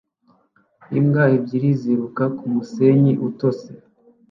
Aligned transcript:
Imbwa 0.97 1.23
ebyiri 1.37 1.69
ziruka 1.81 2.23
kumusenyi 2.37 3.13
utose 3.27 3.69